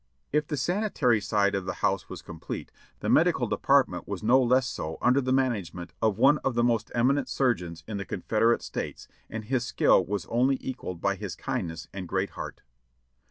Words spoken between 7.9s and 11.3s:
the Confederate States, and his skill was only equalled by